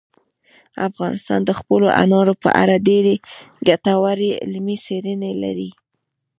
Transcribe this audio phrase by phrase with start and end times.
[0.89, 3.15] افغانستان د خپلو انارو په اړه ډېرې
[3.67, 5.71] ګټورې علمي څېړنې لري.